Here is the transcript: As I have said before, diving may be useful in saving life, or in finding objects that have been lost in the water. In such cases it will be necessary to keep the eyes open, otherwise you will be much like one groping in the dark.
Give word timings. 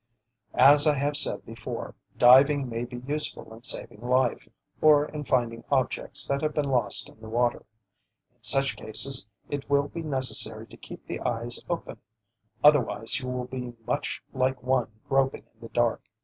As 0.55 0.87
I 0.87 0.95
have 0.95 1.15
said 1.15 1.45
before, 1.45 1.93
diving 2.17 2.67
may 2.67 2.85
be 2.85 2.97
useful 3.05 3.53
in 3.53 3.61
saving 3.61 4.01
life, 4.01 4.47
or 4.81 5.05
in 5.05 5.23
finding 5.25 5.63
objects 5.71 6.27
that 6.27 6.41
have 6.41 6.55
been 6.55 6.71
lost 6.71 7.07
in 7.07 7.21
the 7.21 7.29
water. 7.29 7.63
In 8.35 8.41
such 8.41 8.75
cases 8.77 9.27
it 9.51 9.69
will 9.69 9.89
be 9.89 10.01
necessary 10.01 10.65
to 10.65 10.75
keep 10.77 11.05
the 11.05 11.19
eyes 11.19 11.63
open, 11.69 11.97
otherwise 12.63 13.19
you 13.19 13.27
will 13.29 13.45
be 13.45 13.73
much 13.85 14.23
like 14.33 14.63
one 14.63 14.89
groping 15.07 15.43
in 15.53 15.59
the 15.59 15.69
dark. 15.69 16.01